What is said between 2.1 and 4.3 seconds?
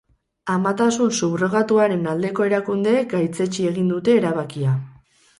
aldeko erakundeek gaitzetsi egin dute